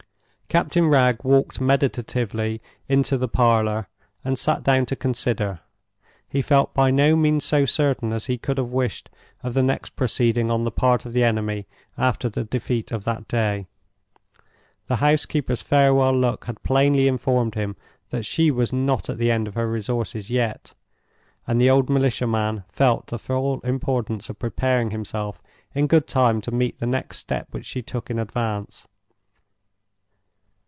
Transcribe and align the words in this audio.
Captain 0.61 0.85
Wragge 0.89 1.23
walked 1.23 1.61
meditatively 1.61 2.61
into 2.89 3.17
the 3.17 3.29
parlor, 3.29 3.87
and 4.21 4.37
sat 4.37 4.63
down 4.63 4.85
to 4.85 4.97
consider. 4.97 5.61
He 6.27 6.41
felt 6.41 6.73
by 6.73 6.91
no 6.91 7.15
means 7.15 7.45
so 7.45 7.65
certain 7.65 8.11
as 8.11 8.25
he 8.25 8.37
could 8.37 8.57
have 8.57 8.67
wished 8.67 9.09
of 9.43 9.53
the 9.53 9.63
next 9.63 9.95
proceeding 9.95 10.51
on 10.51 10.65
the 10.65 10.69
part 10.69 11.05
of 11.05 11.13
the 11.13 11.23
enemy 11.23 11.67
after 11.97 12.27
the 12.27 12.43
defeat 12.43 12.91
of 12.91 13.05
that 13.05 13.29
day. 13.29 13.65
The 14.87 14.97
housekeeper's 14.97 15.61
farewell 15.61 16.11
look 16.19 16.43
had 16.47 16.63
plainly 16.63 17.07
informed 17.07 17.55
him 17.55 17.77
that 18.09 18.25
she 18.25 18.51
was 18.51 18.73
not 18.73 19.09
at 19.09 19.17
the 19.17 19.31
end 19.31 19.47
of 19.47 19.53
her 19.55 19.71
resources 19.71 20.29
yet, 20.29 20.73
and 21.47 21.61
the 21.61 21.69
old 21.69 21.89
militia 21.89 22.27
man 22.27 22.65
felt 22.67 23.07
the 23.07 23.17
full 23.19 23.61
importance 23.61 24.29
of 24.29 24.37
preparing 24.37 24.91
himself 24.91 25.41
in 25.73 25.87
good 25.87 26.07
time 26.07 26.41
to 26.41 26.51
meet 26.51 26.77
the 26.81 26.85
next 26.85 27.19
step 27.19 27.47
which 27.51 27.65
she 27.65 27.81
took 27.81 28.09
in 28.09 28.19
advance. 28.19 28.85